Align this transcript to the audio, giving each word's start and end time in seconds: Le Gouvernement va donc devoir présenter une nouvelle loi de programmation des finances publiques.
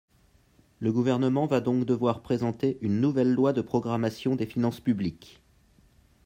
Le 0.79 0.91
Gouvernement 0.91 1.45
va 1.45 1.61
donc 1.61 1.85
devoir 1.85 2.23
présenter 2.23 2.79
une 2.81 2.99
nouvelle 3.01 3.31
loi 3.35 3.53
de 3.53 3.61
programmation 3.61 4.35
des 4.35 4.47
finances 4.47 4.79
publiques. 4.79 5.43